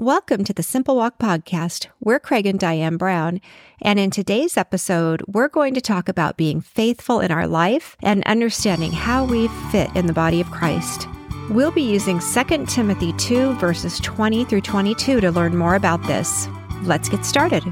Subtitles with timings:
[0.00, 1.88] Welcome to the Simple Walk Podcast.
[2.00, 3.38] We're Craig and Diane Brown,
[3.82, 8.24] and in today's episode, we're going to talk about being faithful in our life and
[8.24, 11.06] understanding how we fit in the body of Christ.
[11.50, 16.48] We'll be using 2 Timothy 2, verses 20 through 22 to learn more about this.
[16.84, 17.62] Let's get started.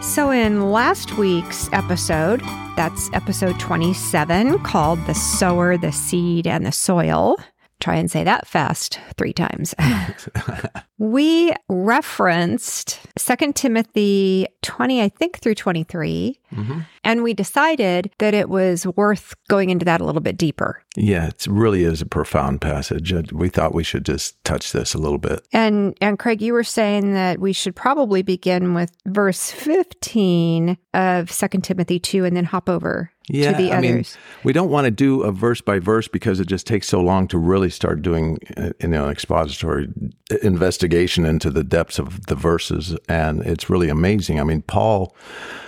[0.00, 2.40] So, in last week's episode,
[2.76, 7.36] that's episode 27, called The Sower, the Seed, and the Soil.
[7.86, 9.72] Try and say that fast three times.
[10.98, 16.40] we referenced 2 Timothy 20, I think, through 23.
[16.52, 16.80] Mm-hmm.
[17.04, 20.82] And we decided that it was worth going into that a little bit deeper.
[20.96, 23.12] Yeah, it really is a profound passage.
[23.32, 25.46] We thought we should just touch this a little bit.
[25.52, 31.30] And and Craig, you were saying that we should probably begin with verse 15 of
[31.30, 33.90] 2 Timothy 2 and then hop over yeah, to the I others.
[33.90, 34.04] Mean,
[34.44, 37.28] we don't want to do a verse by verse because it just takes so long
[37.28, 39.88] to really start doing uh, you know expository
[40.42, 44.40] investigation into the depths of the verses and it's really amazing.
[44.40, 45.14] I mean, Paul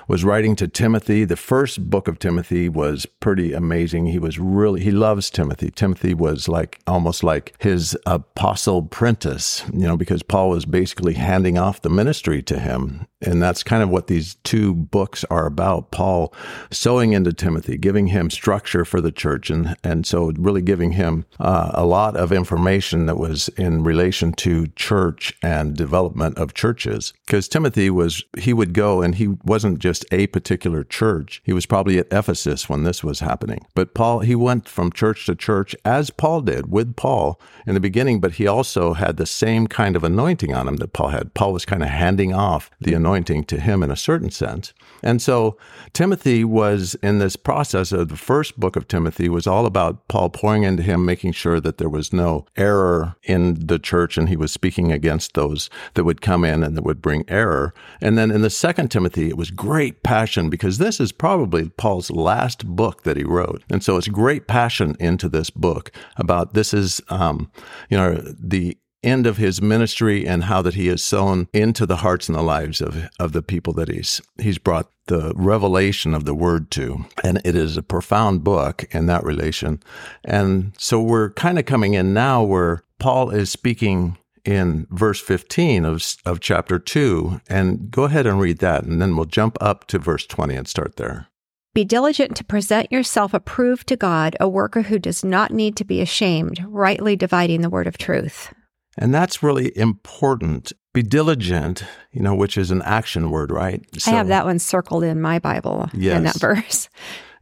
[0.09, 1.25] was writing to Timothy.
[1.25, 4.07] The first book of Timothy was pretty amazing.
[4.07, 5.71] He was really, he loves Timothy.
[5.71, 11.59] Timothy was like almost like his apostle apprentice, you know, because Paul was basically handing
[11.59, 13.07] off the ministry to him.
[13.21, 15.91] And that's kind of what these two books are about.
[15.91, 16.33] Paul
[16.71, 19.51] sowing into Timothy, giving him structure for the church.
[19.51, 24.33] And, and so really giving him uh, a lot of information that was in relation
[24.35, 27.13] to church and development of churches.
[27.27, 31.41] Because Timothy was, he would go and he wasn't just just a particular church.
[31.45, 33.67] He was probably at Ephesus when this was happening.
[33.75, 37.81] But Paul, he went from church to church as Paul did with Paul in the
[37.81, 41.35] beginning, but he also had the same kind of anointing on him that Paul had.
[41.35, 44.73] Paul was kind of handing off the anointing to him in a certain sense.
[45.03, 45.57] And so
[45.93, 50.29] Timothy was in this process of the first book of Timothy was all about Paul
[50.31, 54.37] pouring into him, making sure that there was no error in the church and he
[54.39, 57.75] was speaking against those that would come in and that would bring error.
[58.01, 62.11] And then in the second Timothy, it was great passion because this is probably Paul's
[62.11, 63.63] last book that he wrote.
[63.71, 67.51] And so it's great passion into this book about this is, um,
[67.91, 71.97] you know, the end of his ministry and how that he has sown into the
[71.97, 76.25] hearts and the lives of, of the people that he's he's brought the revelation of
[76.25, 79.81] the word to and it is a profound book in that relation
[80.25, 85.85] and so we're kind of coming in now where paul is speaking in verse 15
[85.85, 87.43] of, of chapter 2.
[87.51, 90.67] And go ahead and read that, and then we'll jump up to verse 20 and
[90.67, 91.27] start there.
[91.75, 95.85] Be diligent to present yourself approved to God, a worker who does not need to
[95.85, 98.55] be ashamed, rightly dividing the word of truth.
[98.97, 100.73] And that's really important.
[100.95, 103.85] Be diligent, you know, which is an action word, right?
[104.01, 106.17] So, I have that one circled in my Bible yes.
[106.17, 106.89] in that verse.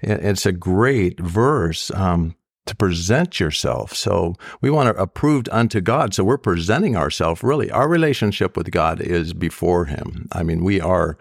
[0.00, 1.90] It's a great verse.
[1.92, 2.34] Um,
[2.66, 3.94] to present yourself.
[3.94, 6.12] So we want to approved unto God.
[6.12, 7.70] So we're presenting ourselves really.
[7.70, 10.28] Our relationship with God is before Him.
[10.32, 11.16] I mean, we are,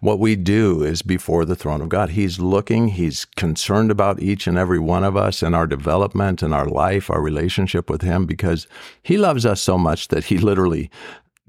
[0.00, 2.10] what we do is before the throne of God.
[2.10, 6.52] He's looking, He's concerned about each and every one of us and our development and
[6.52, 8.66] our life, our relationship with Him, because
[9.02, 10.90] He loves us so much that He literally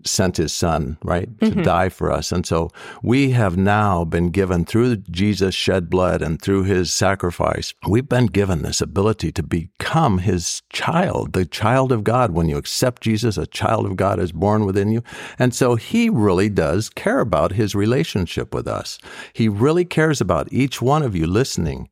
[0.05, 1.61] sent his son, right, to mm-hmm.
[1.61, 2.31] die for us.
[2.31, 2.69] And so
[3.03, 8.27] we have now been given through Jesus' shed blood and through his sacrifice, we've been
[8.27, 12.31] given this ability to become his child, the child of God.
[12.31, 15.03] When you accept Jesus, a child of God is born within you.
[15.37, 18.99] And so he really does care about his relationship with us.
[19.33, 21.89] He really cares about each one of you listening.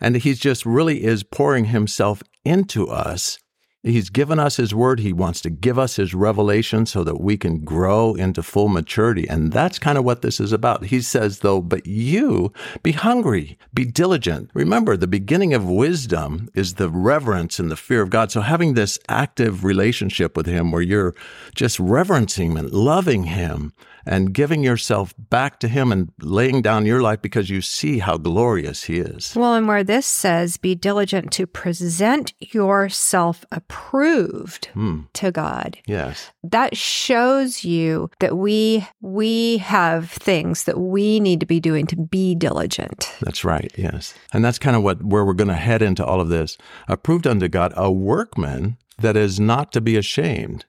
[0.00, 3.38] And he's just really is pouring himself into us
[3.82, 5.00] He's given us His Word.
[5.00, 9.26] He wants to give us His revelation so that we can grow into full maturity.
[9.26, 10.86] And that's kind of what this is about.
[10.86, 12.52] He says, though, but you
[12.82, 14.50] be hungry, be diligent.
[14.52, 18.30] Remember, the beginning of wisdom is the reverence and the fear of God.
[18.30, 21.14] So having this active relationship with Him where you're
[21.54, 23.72] just reverencing Him and loving Him
[24.06, 28.16] and giving yourself back to Him and laying down your life because you see how
[28.16, 29.34] glorious He is.
[29.36, 35.00] Well, and where this says, be diligent to present yourself approved hmm.
[35.14, 35.78] to God.
[35.86, 36.30] Yes.
[36.42, 41.96] That shows you that we we have things that we need to be doing to
[41.96, 43.12] be diligent.
[43.20, 43.72] That's right.
[43.76, 44.14] Yes.
[44.32, 46.56] And that's kind of what where we're going to head into all of this.
[46.88, 50.64] Approved unto God, a workman that is not to be ashamed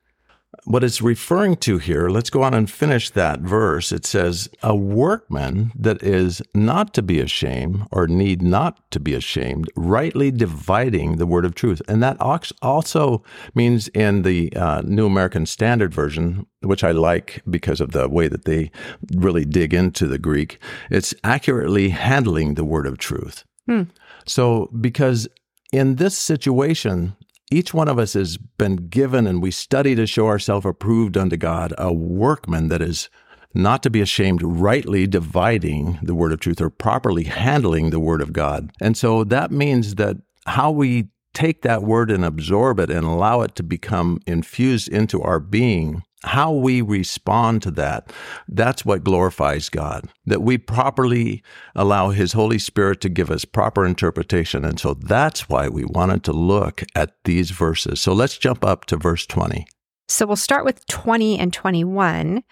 [0.65, 3.91] what it's referring to here, let's go on and finish that verse.
[3.91, 9.13] It says, A workman that is not to be ashamed or need not to be
[9.13, 11.81] ashamed, rightly dividing the word of truth.
[11.87, 13.23] And that also
[13.55, 18.27] means in the uh, New American Standard Version, which I like because of the way
[18.27, 18.71] that they
[19.15, 20.59] really dig into the Greek,
[20.89, 23.45] it's accurately handling the word of truth.
[23.67, 23.83] Hmm.
[24.25, 25.27] So, because
[25.71, 27.15] in this situation,
[27.51, 31.37] each one of us has been given, and we study to show ourselves approved unto
[31.37, 33.09] God, a workman that is
[33.53, 38.21] not to be ashamed, rightly dividing the word of truth or properly handling the word
[38.21, 38.71] of God.
[38.81, 40.15] And so that means that
[40.45, 45.21] how we take that word and absorb it and allow it to become infused into
[45.21, 48.11] our being, how we respond to that,
[48.47, 50.07] that's what glorifies God.
[50.25, 51.43] That we properly
[51.75, 54.63] allow His Holy Spirit to give us proper interpretation.
[54.63, 57.99] And so that's why we wanted to look at these verses.
[57.99, 59.65] So let's jump up to verse 20.
[60.07, 62.43] So we'll start with 20 and 21.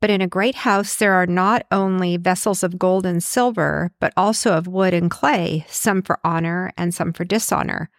[0.00, 4.12] But in a great house there are not only vessels of gold and silver, but
[4.16, 7.90] also of wood and clay, some for honor and some for dishonor.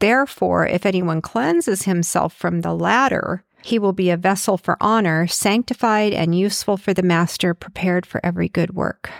[0.00, 5.26] Therefore, if anyone cleanses himself from the latter, he will be a vessel for honor,
[5.26, 9.10] sanctified and useful for the master, prepared for every good work.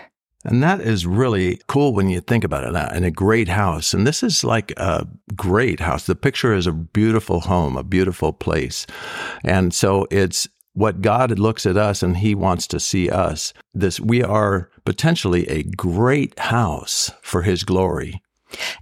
[0.43, 3.93] And that is really cool when you think about it in a great house.
[3.93, 5.05] And this is like a
[5.35, 6.05] great house.
[6.05, 8.87] The picture is a beautiful home, a beautiful place.
[9.43, 13.53] And so it's what God looks at us and he wants to see us.
[13.73, 18.21] This, we are potentially a great house for his glory.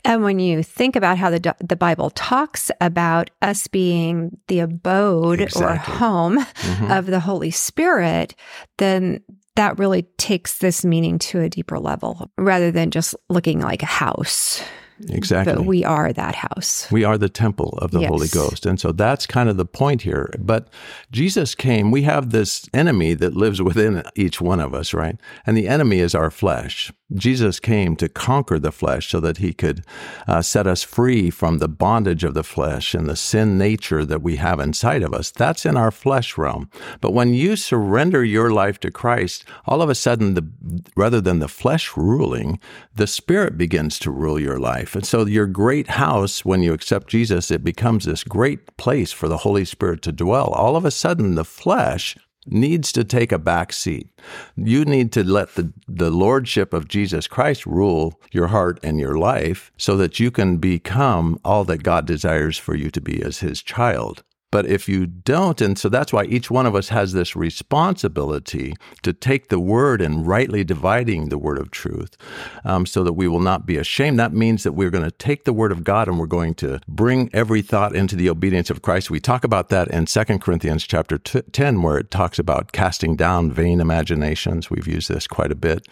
[0.06, 5.42] And when you think about how the the Bible talks about us being the abode
[5.42, 5.94] exactly.
[5.94, 6.92] or home mm-hmm.
[6.92, 8.36] of the Holy Spirit,
[8.78, 9.22] then
[9.56, 13.88] that really takes this meaning to a deeper level rather than just looking like a
[13.88, 14.62] house.
[15.10, 15.54] Exactly.
[15.54, 16.92] But we are that house.
[16.92, 18.10] We are the temple of the yes.
[18.10, 18.66] Holy Ghost.
[18.66, 20.34] And so that's kind of the point here.
[20.40, 20.70] But
[21.12, 25.18] Jesus came, we have this enemy that lives within each one of us, right?
[25.46, 26.92] And the enemy is our flesh.
[27.14, 29.86] Jesus came to conquer the flesh so that he could
[30.28, 34.22] uh, set us free from the bondage of the flesh and the sin nature that
[34.22, 35.32] we have inside of us.
[35.32, 36.70] That's in our flesh realm.
[37.00, 41.40] But when you surrender your life to Christ, all of a sudden, the, rather than
[41.40, 42.60] the flesh ruling,
[42.94, 44.96] the spirit begins to rule your life.
[44.96, 49.28] And so your great house, when you accept Jesus, it becomes this great place for
[49.28, 50.48] the Holy Spirit to dwell.
[50.48, 54.08] All of a sudden, the flesh needs to take a back seat.
[54.56, 59.18] You need to let the, the lordship of Jesus Christ rule your heart and your
[59.18, 63.40] life so that you can become all that God desires for you to be as
[63.40, 64.24] his child.
[64.58, 68.76] But if you don't, and so that's why each one of us has this responsibility
[69.04, 72.18] to take the word and rightly dividing the word of truth
[72.66, 74.18] um, so that we will not be ashamed.
[74.18, 76.80] That means that we're going to take the word of God and we're going to
[76.88, 79.12] bring every thought into the obedience of Christ.
[79.12, 83.52] We talk about that in 2 Corinthians chapter 10, where it talks about casting down
[83.52, 84.72] vain imaginations.
[84.72, 85.88] We've used this quite a bit.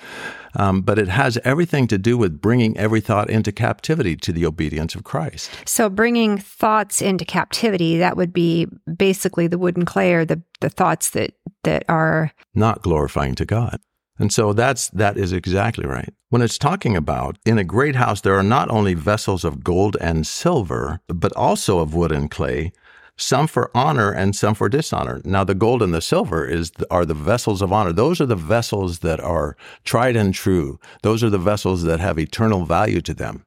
[0.56, 4.46] Um, but it has everything to do with bringing every thought into captivity to the
[4.46, 5.52] obedience of Christ.
[5.66, 8.55] So, bringing thoughts into captivity, that would be
[8.98, 13.46] basically the wood and clay or the, the thoughts that, that are not glorifying to
[13.46, 13.80] God.
[14.18, 16.14] And so that's that is exactly right.
[16.30, 19.98] When it's talking about in a great house there are not only vessels of gold
[20.00, 22.72] and silver, but also of wood and clay,
[23.18, 25.22] some for honor and some for dishonor.
[25.24, 27.94] Now, the gold and the silver is are the vessels of honor.
[27.94, 30.80] Those are the vessels that are tried and true.
[31.02, 33.44] Those are the vessels that have eternal value to them.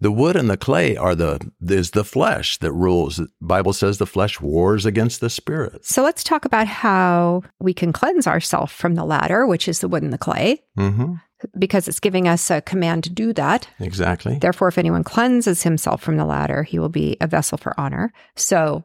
[0.00, 3.16] The wood and the clay are the is the flesh that rules.
[3.16, 5.84] The Bible says the flesh wars against the spirit.
[5.84, 9.88] So let's talk about how we can cleanse ourselves from the latter, which is the
[9.88, 10.62] wood and the clay.
[10.78, 11.14] Mm-hmm
[11.58, 13.68] because it's giving us a command to do that.
[13.78, 14.38] Exactly.
[14.38, 18.14] Therefore, if anyone cleanses himself from the latter, he will be a vessel for honor.
[18.34, 18.84] So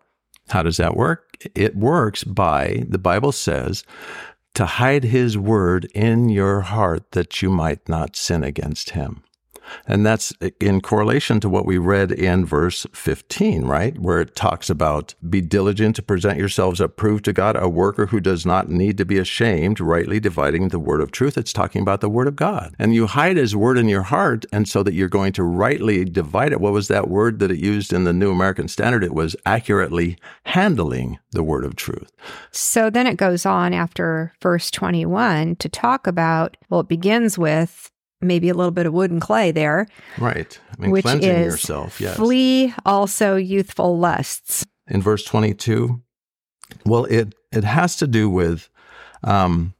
[0.50, 1.38] how does that work?
[1.56, 3.84] It works by, the Bible says,
[4.56, 9.24] to hide his word in your heart that you might not sin against him.
[9.86, 13.98] And that's in correlation to what we read in verse 15, right?
[14.00, 18.20] Where it talks about be diligent to present yourselves approved to God, a worker who
[18.20, 21.38] does not need to be ashamed, rightly dividing the word of truth.
[21.38, 22.76] It's talking about the word of God.
[22.80, 26.06] And you hide his word in your heart, and so that you're going to rightly
[26.06, 26.62] divide it.
[26.62, 29.04] What was that word that it used in the New American Standard?
[29.04, 32.12] It was accurately handling the word of truth.
[32.52, 37.92] So then it goes on after verse 21 to talk about, well, it begins with
[38.22, 39.88] maybe a little bit of wood and clay there.
[40.18, 40.60] Right.
[40.78, 42.16] I mean, which cleansing is yourself, yes.
[42.16, 44.66] Flee also youthful lusts.
[44.88, 46.02] In verse 22,
[46.86, 48.70] well, it, it has to do with
[49.24, 49.74] um,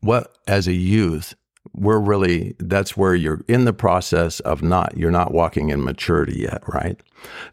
[0.00, 1.34] what, as a youth,
[1.74, 6.40] we're really, that's where you're in the process of not, you're not walking in maturity
[6.40, 7.00] yet, right?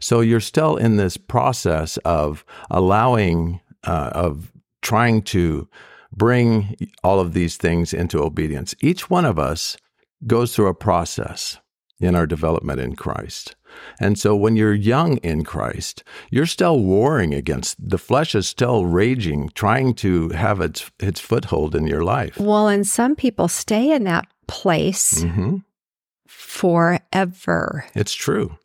[0.00, 4.52] So you're still in this process of allowing, uh, of
[4.82, 5.68] trying to
[6.12, 8.74] bring all of these things into obedience.
[8.80, 9.76] Each one of us
[10.26, 11.58] goes through a process
[12.00, 13.56] in our development in Christ.
[14.00, 18.86] And so when you're young in Christ, you're still warring against the flesh is still
[18.86, 22.38] raging, trying to have its its foothold in your life.
[22.38, 25.56] Well, and some people stay in that place mm-hmm.
[26.26, 27.84] forever.
[27.94, 28.56] It's true.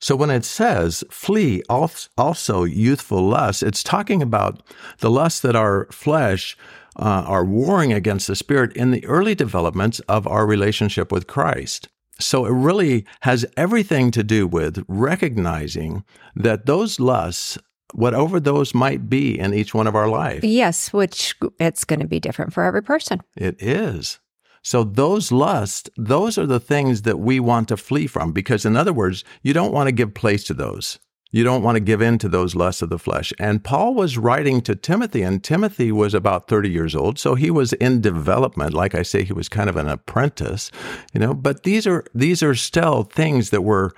[0.00, 4.62] So when it says flee also youthful lusts, it's talking about
[4.98, 6.56] the lusts that our flesh
[6.98, 11.88] uh, are warring against the spirit in the early developments of our relationship with Christ.
[12.20, 17.58] So it really has everything to do with recognizing that those lusts,
[17.94, 20.44] whatever those might be in each one of our lives.
[20.44, 23.20] Yes, which it's going to be different for every person.
[23.36, 24.18] It is.
[24.62, 28.76] So those lusts, those are the things that we want to flee from because in
[28.76, 30.98] other words, you don't want to give place to those.
[31.30, 33.34] You don't want to give in to those lusts of the flesh.
[33.38, 37.18] And Paul was writing to Timothy, and Timothy was about 30 years old.
[37.18, 38.72] So he was in development.
[38.72, 40.70] Like I say, he was kind of an apprentice,
[41.12, 43.94] you know, but these are, these are still things that were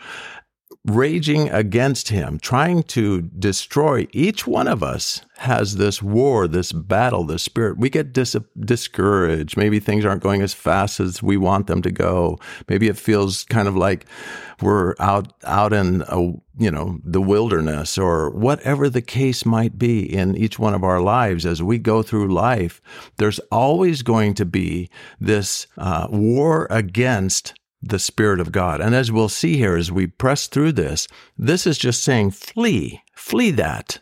[0.87, 4.06] raging against him, trying to destroy.
[4.12, 7.78] Each one of us has this war, this battle, this spirit.
[7.78, 9.56] We get dis- discouraged.
[9.56, 12.38] Maybe things aren't going as fast as we want them to go.
[12.68, 14.06] Maybe it feels kind of like
[14.62, 16.18] we're out out in a,
[16.58, 21.00] you know the wilderness or whatever the case might be in each one of our
[21.00, 22.80] lives as we go through life.
[23.16, 28.80] There's always going to be this uh, war against the Spirit of God.
[28.80, 33.02] And as we'll see here as we press through this, this is just saying, flee,
[33.14, 34.00] flee that.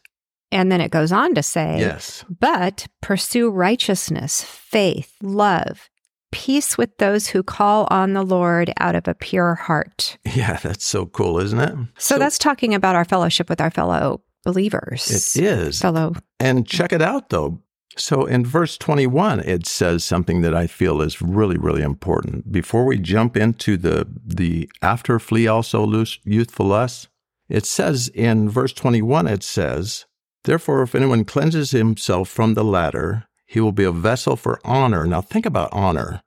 [0.50, 2.24] And then it goes on to say, Yes.
[2.40, 5.90] But pursue righteousness, faith, love,
[6.32, 10.18] peace with those who call on the Lord out of a pure heart.
[10.34, 11.74] Yeah, that's so cool, isn't it?
[11.98, 15.36] So, so that's talking about our fellowship with our fellow believers.
[15.36, 15.80] It is.
[15.80, 16.14] Fellow.
[16.40, 17.60] And check it out, though.
[17.98, 22.50] So in verse 21, it says something that I feel is really, really important.
[22.50, 27.08] Before we jump into the, the after flee also loose youthful lust,
[27.48, 30.06] it says in verse 21, it says,
[30.44, 35.06] Therefore, if anyone cleanses himself from the latter, he will be a vessel for honor.
[35.06, 36.22] Now think about honor.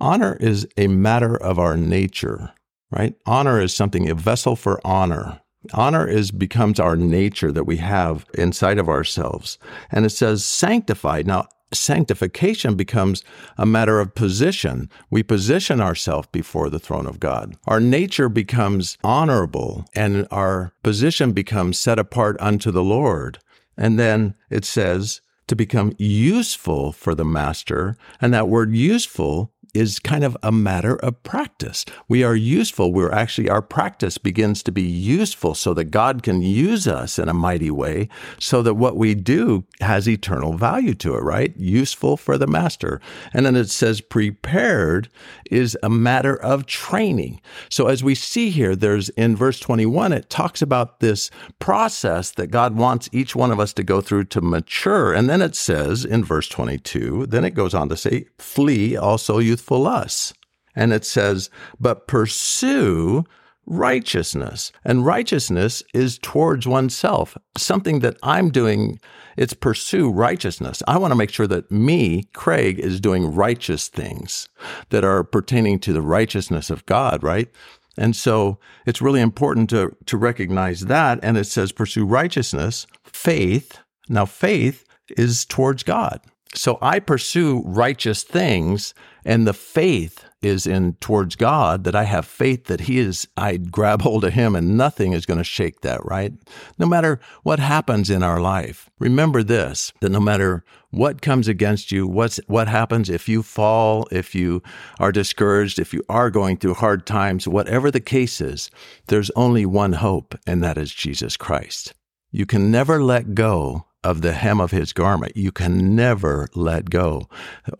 [0.00, 2.52] Honor is a matter of our nature,
[2.90, 3.14] right?
[3.26, 5.41] Honor is something, a vessel for honor.
[5.74, 9.58] Honor is becomes our nature that we have inside of ourselves.
[9.90, 11.26] And it says sanctified.
[11.26, 13.24] Now, sanctification becomes
[13.56, 14.90] a matter of position.
[15.10, 17.56] We position ourselves before the throne of God.
[17.66, 23.38] Our nature becomes honorable and our position becomes set apart unto the Lord.
[23.76, 27.96] And then it says to become useful for the master.
[28.20, 31.84] And that word useful is kind of a matter of practice.
[32.08, 32.92] We are useful.
[32.92, 37.28] We're actually, our practice begins to be useful so that God can use us in
[37.28, 41.56] a mighty way so that what we do has eternal value to it, right?
[41.56, 43.00] Useful for the master.
[43.32, 45.08] And then it says prepared
[45.50, 47.40] is a matter of training.
[47.70, 52.48] So as we see here, there's in verse 21, it talks about this process that
[52.48, 55.14] God wants each one of us to go through to mature.
[55.14, 59.38] And then it says in verse 22, then it goes on to say, flee also
[59.38, 60.32] youth lusts.
[60.74, 63.24] And it says, but pursue
[63.66, 64.72] righteousness.
[64.84, 68.98] And righteousness is towards oneself, something that I'm doing.
[69.36, 70.82] It's pursue righteousness.
[70.88, 74.48] I want to make sure that me, Craig, is doing righteous things
[74.90, 77.48] that are pertaining to the righteousness of God, right?
[77.96, 81.20] And so it's really important to, to recognize that.
[81.22, 83.78] And it says pursue righteousness, faith.
[84.08, 84.84] Now, faith
[85.16, 86.20] is towards God.
[86.54, 92.26] So I pursue righteous things and the faith is in towards God that I have
[92.26, 95.82] faith that he is I grab hold of him and nothing is going to shake
[95.82, 96.32] that, right?
[96.78, 98.90] No matter what happens in our life.
[98.98, 104.06] Remember this, that no matter what comes against you, what's what happens if you fall,
[104.10, 104.62] if you
[104.98, 108.70] are discouraged, if you are going through hard times, whatever the case is,
[109.06, 111.94] there's only one hope and that is Jesus Christ.
[112.32, 115.36] You can never let go of the hem of his garment.
[115.36, 117.28] You can never let go.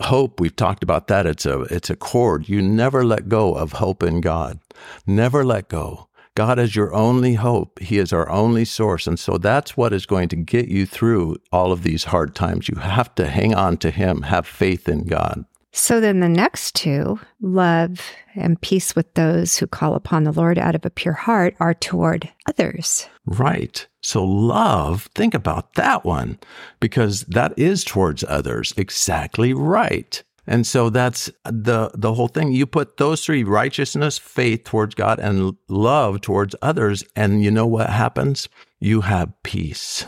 [0.00, 1.26] Hope, we've talked about that.
[1.26, 2.48] It's a, it's a cord.
[2.48, 4.60] You never let go of hope in God.
[5.06, 6.08] Never let go.
[6.34, 7.78] God is your only hope.
[7.80, 9.06] He is our only source.
[9.06, 12.68] And so that's what is going to get you through all of these hard times.
[12.68, 15.44] You have to hang on to Him, have faith in God.
[15.72, 18.00] So then the next two, love
[18.34, 21.74] and peace with those who call upon the Lord out of a pure heart, are
[21.74, 23.08] toward others.
[23.24, 23.86] Right.
[24.02, 26.38] So love, think about that one,
[26.78, 28.74] because that is towards others.
[28.76, 30.22] Exactly right.
[30.46, 32.52] And so that's the the whole thing.
[32.52, 37.66] You put those three righteousness, faith towards God, and love towards others, and you know
[37.66, 38.48] what happens?
[38.80, 40.04] You have peace.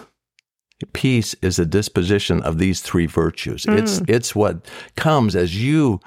[0.93, 3.65] Peace is a disposition of these three virtues.
[3.65, 3.79] Mm.
[3.79, 6.01] It's it's what comes as you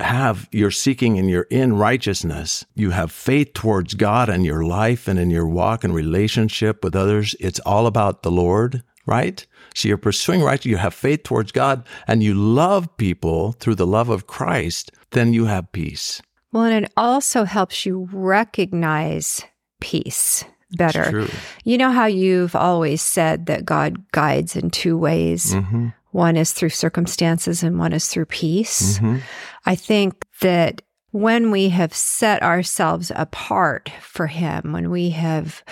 [0.00, 2.64] have you're seeking and you're in righteousness.
[2.74, 6.96] You have faith towards God and your life and in your walk and relationship with
[6.96, 7.34] others.
[7.40, 9.44] It's all about the Lord, right?
[9.74, 13.86] So you're pursuing righteousness, You have faith towards God and you love people through the
[13.86, 14.92] love of Christ.
[15.10, 16.22] Then you have peace.
[16.52, 19.42] Well, and it also helps you recognize
[19.80, 20.44] peace
[20.76, 21.26] better.
[21.64, 25.54] You know how you've always said that God guides in two ways.
[25.54, 25.88] Mm-hmm.
[26.10, 28.98] One is through circumstances and one is through peace.
[28.98, 29.18] Mm-hmm.
[29.64, 35.62] I think that when we have set ourselves apart for Him, when we have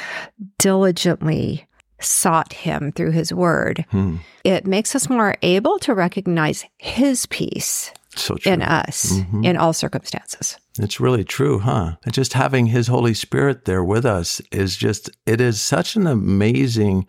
[0.58, 1.66] diligently
[2.00, 4.16] sought Him through His Word, hmm.
[4.44, 9.44] it makes us more able to recognize His peace so in us mm-hmm.
[9.44, 10.56] in all circumstances.
[10.78, 11.96] It's really true, huh?
[12.04, 16.06] And just having His Holy Spirit there with us is just, it is such an
[16.06, 17.06] amazing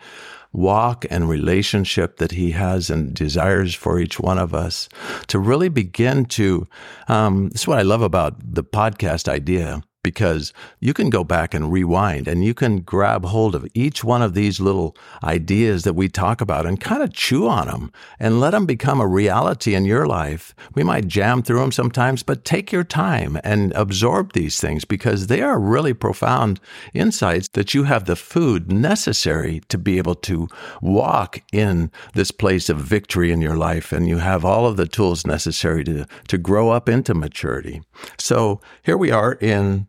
[0.52, 4.90] walk and relationship that He has and desires for each one of us
[5.28, 6.68] to really begin to.
[7.08, 11.54] Um, this is what I love about the podcast idea because you can go back
[11.54, 15.94] and rewind and you can grab hold of each one of these little ideas that
[15.94, 19.76] we talk about and kind of chew on them and let them become a reality
[19.76, 20.56] in your life.
[20.74, 25.28] We might jam through them sometimes, but take your time and absorb these things because
[25.28, 26.60] they are really profound
[26.94, 30.48] insights that you have the food necessary to be able to
[30.82, 34.88] walk in this place of victory in your life and you have all of the
[34.88, 37.82] tools necessary to, to grow up into maturity.
[38.18, 39.88] So here we are in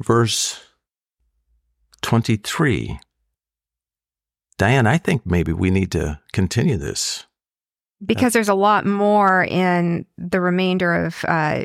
[0.00, 0.60] verse
[2.02, 2.98] 23.
[4.58, 7.26] Diane, I think maybe we need to continue this.
[8.04, 11.64] Because there's a lot more in the remainder of uh,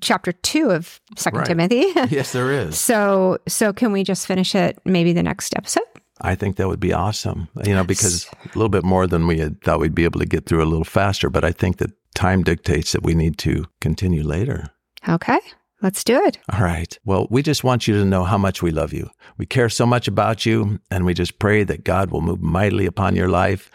[0.00, 1.46] chapter two of Second right.
[1.46, 1.86] Timothy.
[2.14, 2.78] yes, there is.
[2.78, 5.82] So, so can we just finish it maybe the next episode?
[6.20, 7.48] I think that would be awesome.
[7.64, 10.26] You know, because a little bit more than we had thought we'd be able to
[10.26, 13.64] get through a little faster, but I think that time dictates that we need to
[13.80, 14.70] continue later.
[15.08, 15.38] Okay.
[15.82, 16.38] Let's do it.
[16.52, 16.98] All right.
[17.04, 19.08] Well, we just want you to know how much we love you.
[19.38, 22.84] We care so much about you, and we just pray that God will move mightily
[22.84, 23.70] upon your life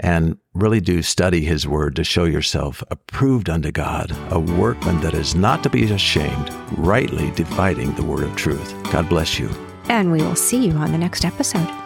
[0.00, 5.14] and really do study His Word to show yourself approved unto God, a workman that
[5.14, 8.74] is not to be ashamed, rightly dividing the Word of truth.
[8.90, 9.48] God bless you.
[9.88, 11.83] And we will see you on the next episode.